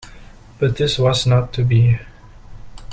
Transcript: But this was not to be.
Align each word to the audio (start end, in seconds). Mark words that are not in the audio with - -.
But 0.57 0.77
this 0.77 0.97
was 0.97 1.27
not 1.27 1.53
to 1.53 1.63
be. 1.63 1.99